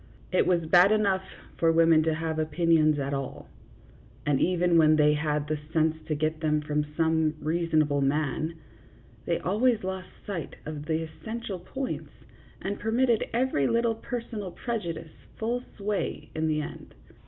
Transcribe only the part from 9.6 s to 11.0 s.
lost sight of